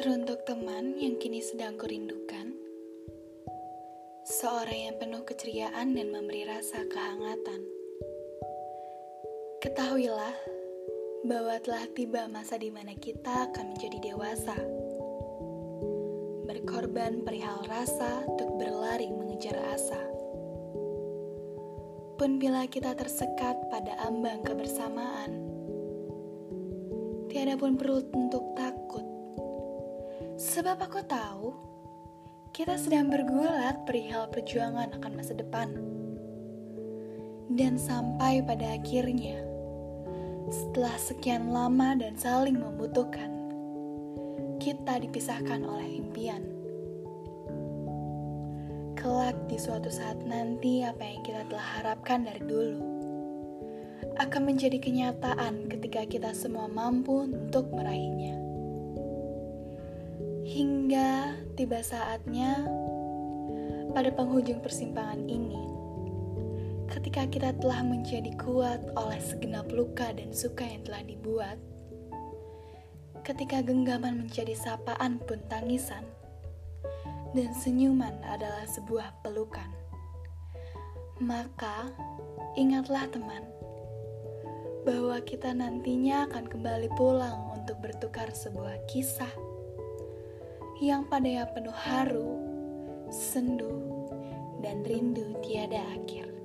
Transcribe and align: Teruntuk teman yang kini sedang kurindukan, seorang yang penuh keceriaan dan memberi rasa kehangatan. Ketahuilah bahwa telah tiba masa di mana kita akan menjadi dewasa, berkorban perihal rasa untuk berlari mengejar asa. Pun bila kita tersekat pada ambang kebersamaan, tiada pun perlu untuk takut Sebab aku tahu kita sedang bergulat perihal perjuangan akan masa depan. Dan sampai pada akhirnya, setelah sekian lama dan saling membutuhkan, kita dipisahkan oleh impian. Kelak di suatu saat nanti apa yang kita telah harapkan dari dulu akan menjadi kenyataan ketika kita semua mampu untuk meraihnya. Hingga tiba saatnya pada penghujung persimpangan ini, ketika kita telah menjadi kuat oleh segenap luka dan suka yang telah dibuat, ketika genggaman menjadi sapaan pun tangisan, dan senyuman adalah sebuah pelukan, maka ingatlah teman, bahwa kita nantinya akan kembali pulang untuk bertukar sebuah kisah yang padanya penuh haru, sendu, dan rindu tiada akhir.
Teruntuk 0.00 0.48
teman 0.48 0.96
yang 0.96 1.20
kini 1.20 1.44
sedang 1.44 1.76
kurindukan, 1.76 2.56
seorang 4.24 4.88
yang 4.88 4.96
penuh 4.96 5.20
keceriaan 5.28 5.92
dan 5.92 6.08
memberi 6.08 6.48
rasa 6.48 6.88
kehangatan. 6.88 7.60
Ketahuilah 9.60 10.32
bahwa 11.28 11.60
telah 11.60 11.84
tiba 11.92 12.32
masa 12.32 12.56
di 12.56 12.72
mana 12.72 12.96
kita 12.96 13.52
akan 13.52 13.76
menjadi 13.76 14.00
dewasa, 14.00 14.56
berkorban 16.48 17.20
perihal 17.20 17.60
rasa 17.68 18.24
untuk 18.24 18.56
berlari 18.56 19.12
mengejar 19.12 19.60
asa. 19.68 20.00
Pun 22.16 22.40
bila 22.40 22.64
kita 22.72 22.96
tersekat 22.96 23.68
pada 23.68 24.00
ambang 24.08 24.40
kebersamaan, 24.48 25.44
tiada 27.28 27.60
pun 27.60 27.76
perlu 27.76 28.00
untuk 28.16 28.56
takut 28.56 28.69
Sebab 30.40 30.80
aku 30.80 31.04
tahu 31.04 31.52
kita 32.56 32.80
sedang 32.80 33.12
bergulat 33.12 33.84
perihal 33.84 34.24
perjuangan 34.32 34.88
akan 34.96 35.12
masa 35.12 35.36
depan. 35.36 35.68
Dan 37.52 37.76
sampai 37.76 38.40
pada 38.40 38.80
akhirnya, 38.80 39.36
setelah 40.48 40.96
sekian 40.96 41.52
lama 41.52 41.92
dan 41.92 42.16
saling 42.16 42.56
membutuhkan, 42.56 43.28
kita 44.56 45.04
dipisahkan 45.04 45.60
oleh 45.60 46.00
impian. 46.00 46.40
Kelak 48.96 49.36
di 49.44 49.60
suatu 49.60 49.92
saat 49.92 50.24
nanti 50.24 50.80
apa 50.80 51.04
yang 51.04 51.20
kita 51.20 51.44
telah 51.52 51.68
harapkan 51.76 52.24
dari 52.24 52.40
dulu 52.48 52.80
akan 54.16 54.42
menjadi 54.48 54.80
kenyataan 54.80 55.68
ketika 55.68 56.08
kita 56.08 56.32
semua 56.32 56.64
mampu 56.64 57.28
untuk 57.28 57.68
meraihnya. 57.76 58.49
Hingga 60.60 61.40
tiba 61.56 61.80
saatnya 61.80 62.68
pada 63.96 64.12
penghujung 64.12 64.60
persimpangan 64.60 65.24
ini, 65.24 65.56
ketika 66.84 67.24
kita 67.32 67.56
telah 67.56 67.80
menjadi 67.80 68.28
kuat 68.36 68.84
oleh 68.92 69.16
segenap 69.24 69.72
luka 69.72 70.12
dan 70.12 70.36
suka 70.36 70.68
yang 70.68 70.84
telah 70.84 71.00
dibuat, 71.00 71.56
ketika 73.24 73.64
genggaman 73.64 74.20
menjadi 74.20 74.52
sapaan 74.52 75.16
pun 75.24 75.40
tangisan, 75.48 76.04
dan 77.32 77.56
senyuman 77.56 78.20
adalah 78.28 78.68
sebuah 78.68 79.16
pelukan, 79.24 79.72
maka 81.24 81.88
ingatlah 82.60 83.08
teman, 83.08 83.48
bahwa 84.84 85.24
kita 85.24 85.56
nantinya 85.56 86.28
akan 86.28 86.44
kembali 86.52 86.92
pulang 87.00 87.48
untuk 87.56 87.80
bertukar 87.80 88.28
sebuah 88.28 88.76
kisah 88.84 89.49
yang 90.80 91.04
padanya 91.04 91.44
penuh 91.52 91.76
haru, 91.76 92.40
sendu, 93.12 94.08
dan 94.64 94.80
rindu 94.80 95.36
tiada 95.44 95.84
akhir. 95.92 96.39